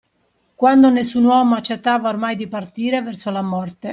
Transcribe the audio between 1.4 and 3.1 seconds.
accettava ormai di partire